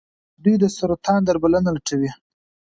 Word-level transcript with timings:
دوی 0.43 0.55
د 0.59 0.65
سرطان 0.77 1.19
درملنه 1.23 1.69
لټوي. 1.75 2.11